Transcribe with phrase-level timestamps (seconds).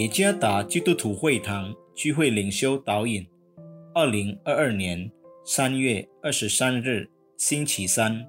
[0.00, 3.26] 耶加达基督徒会堂聚会领袖导引，
[3.92, 5.12] 二零二二年
[5.44, 7.06] 三月二十三日
[7.36, 8.26] 星期三，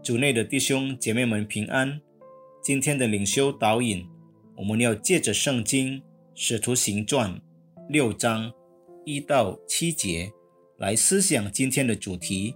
[0.00, 2.00] 主内的弟兄姐妹们平安。
[2.62, 4.06] 今天的领袖导引，
[4.56, 5.98] 我们要借着圣经
[6.36, 7.34] 《使徒行传》
[7.88, 8.52] 六章
[9.04, 10.30] 一到七节
[10.78, 12.54] 来思想今天的主题：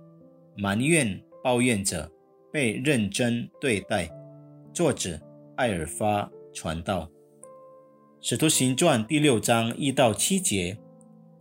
[0.56, 2.08] 埋怨抱怨者
[2.52, 4.08] 被认真对待。
[4.72, 5.20] 作者
[5.56, 7.10] 艾尔发传道。
[8.22, 10.76] 使徒行传第六章一到七节，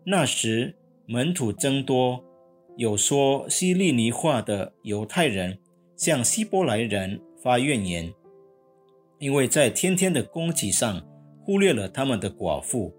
[0.06, 0.74] 那时
[1.08, 2.24] 门徒增多，
[2.78, 5.60] 有说希利尼话的犹太人
[5.98, 8.14] 向希伯来人发怨言，
[9.20, 11.06] 因为在天天的供给上
[11.44, 12.96] 忽略了他们的寡妇。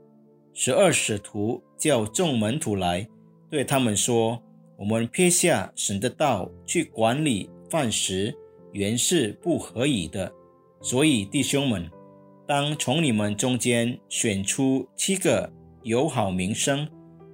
[0.53, 3.09] 十二使徒叫众门徒来，
[3.49, 4.43] 对他们说
[4.77, 8.37] ：“我们撇下神的道去管理饭食，
[8.73, 10.31] 原是不合宜的。
[10.83, 11.91] 所以弟兄们。”
[12.51, 15.53] 当从你们中间选出七个
[15.85, 16.85] 有好名声、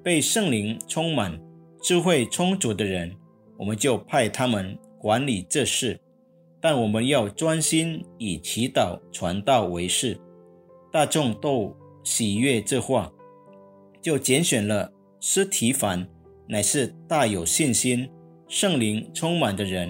[0.05, 1.41] 被圣灵充满、
[1.81, 3.17] 智慧充足的人，
[3.57, 5.99] 我们就派他们管理这事。
[6.61, 10.21] 但我们要专心以祈祷、传道为事。
[10.93, 13.11] 大众都喜悦这话，
[14.03, 16.07] 就拣选了斯提凡，
[16.47, 18.07] 乃是大有信心、
[18.49, 19.89] 圣灵充满的人；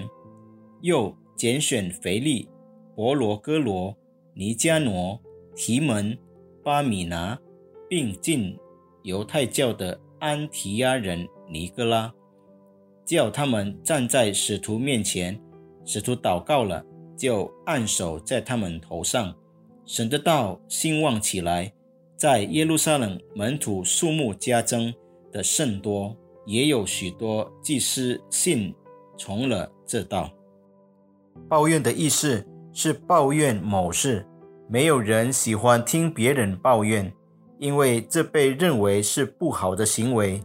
[0.81, 2.47] 又拣选腓力、
[2.95, 3.93] 伯罗哥罗。
[4.39, 5.19] 尼加挪、
[5.55, 6.15] 提门、
[6.63, 7.39] 巴米拿，
[7.89, 8.55] 并进
[9.01, 12.13] 犹太教的安提亚人尼哥拉，
[13.03, 15.41] 叫他们站在使徒面前。
[15.83, 16.85] 使徒祷告了，
[17.17, 19.33] 就按手在他们头上。
[19.87, 21.73] 神的道兴旺起来，
[22.15, 24.93] 在耶路撒冷门徒数目加增
[25.31, 26.15] 的甚多，
[26.45, 28.71] 也有许多祭司信
[29.17, 30.31] 从了这道。
[31.49, 32.47] 抱怨的意思。
[32.79, 34.23] 是抱怨某事，
[34.69, 37.11] 没有人喜欢听别人抱怨，
[37.57, 40.39] 因为这被认为是不好的行为。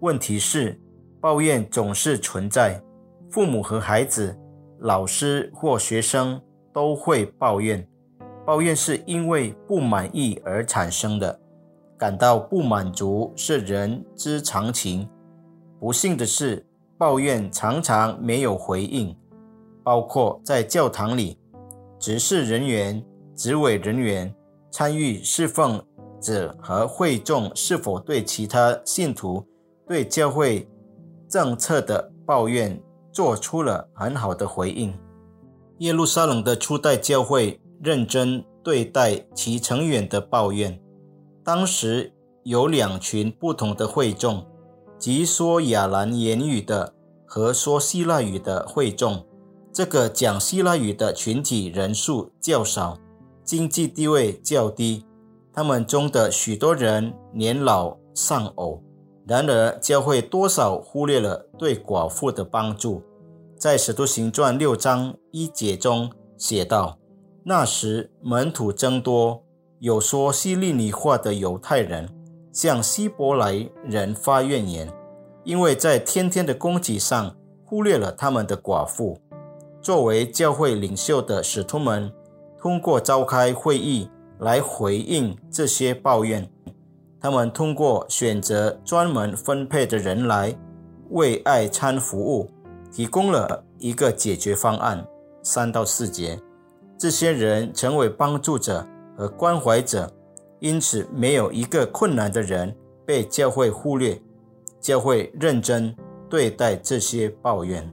[0.00, 0.80] 问题是，
[1.20, 2.82] 抱怨总是存在，
[3.30, 4.34] 父母和孩子、
[4.78, 6.40] 老师或学生
[6.72, 7.86] 都会抱怨。
[8.46, 11.38] 抱怨是因为不满意而产生的，
[11.98, 15.06] 感到不满足是人之常情。
[15.78, 16.64] 不幸的是，
[16.96, 19.14] 抱怨常常没有回应，
[19.82, 21.38] 包括在教堂里。
[22.04, 23.02] 执事人员、
[23.34, 24.30] 执委人员、
[24.70, 25.82] 参与侍奉
[26.20, 29.42] 者和会众是否对其他信徒
[29.88, 30.68] 对教会
[31.30, 32.78] 政策的抱怨
[33.10, 34.92] 做出了很好的回应？
[35.78, 40.78] 耶路撒冷的初代教会认真对待其成员的抱怨。
[41.42, 44.46] 当时有两群不同的会众，
[44.98, 46.92] 即说亚兰言语的
[47.24, 49.24] 和说希腊语的会众。
[49.74, 52.96] 这个讲希腊语的群体人数较少，
[53.42, 55.04] 经济地位较低，
[55.52, 58.80] 他们中的许多人年老丧偶。
[59.26, 63.02] 然而，教会多少忽略了对寡妇的帮助。
[63.58, 66.08] 在《使徒行传》六章一节中
[66.38, 66.96] 写道
[67.42, 69.42] ：“那时门徒增多，
[69.80, 72.08] 有说希利尼话的犹太人
[72.52, 74.88] 向希伯来人发怨言，
[75.42, 79.18] 因为在天天的供给上忽略了他们的寡妇。”
[79.84, 82.10] 作为教会领袖的使徒们，
[82.58, 84.08] 通过召开会议
[84.38, 86.50] 来回应这些抱怨。
[87.20, 90.56] 他们通过选择专门分配的人来
[91.10, 92.50] 为爱餐服务，
[92.90, 95.06] 提供了一个解决方案。
[95.42, 96.40] 三到四节，
[96.96, 100.10] 这些人成为帮助者和关怀者，
[100.60, 102.74] 因此没有一个困难的人
[103.04, 104.18] 被教会忽略。
[104.80, 105.94] 教会认真
[106.30, 107.86] 对待这些抱怨。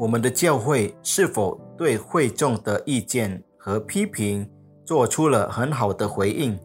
[0.00, 4.48] 我们的教会是否对会众的意见和批评
[4.82, 6.58] 做出了很好的回应？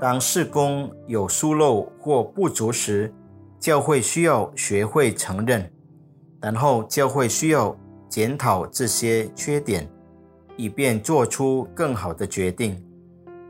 [0.00, 3.12] 当事工有疏漏或不足时，
[3.60, 5.70] 教会需要学会承认，
[6.40, 7.76] 然后教会需要
[8.08, 9.86] 检讨这些缺点，
[10.56, 12.82] 以便做出更好的决定。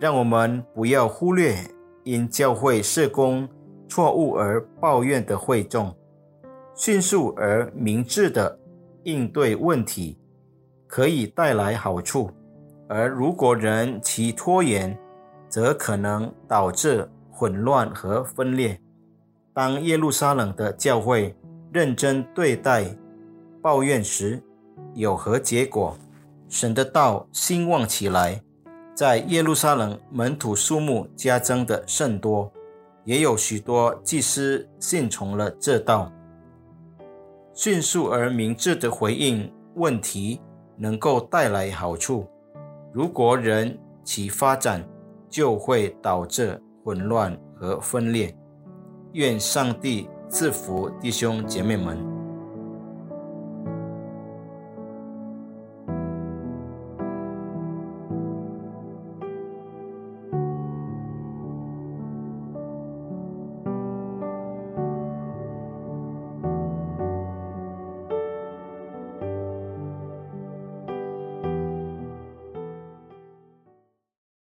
[0.00, 1.56] 让我们不要忽略
[2.02, 3.48] 因教会事工
[3.88, 5.94] 错误而抱怨的会众，
[6.74, 8.58] 迅速而明智的。
[9.04, 10.18] 应对问题
[10.86, 12.30] 可以带来好处，
[12.88, 14.98] 而如果人其拖延，
[15.48, 18.78] 则可能导致混乱和分裂。
[19.52, 21.34] 当耶路撒冷的教会
[21.72, 22.84] 认真对待
[23.62, 24.42] 抱怨时，
[24.94, 25.96] 有何结果？
[26.48, 28.40] 神的道兴旺起来，
[28.94, 32.52] 在耶路撒冷门徒数目加增的甚多，
[33.04, 36.12] 也有许多祭司信从了这道。
[37.54, 40.40] 迅速而明智的回应问题，
[40.76, 42.26] 能够带来好处。
[42.92, 44.84] 如果人其发展
[45.28, 48.36] 就会导致混乱和分裂。
[49.12, 52.13] 愿上帝赐福弟兄姐妹们。